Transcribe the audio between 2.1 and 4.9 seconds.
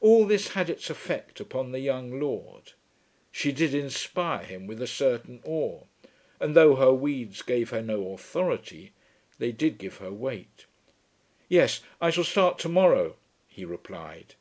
lord. She did inspire him with a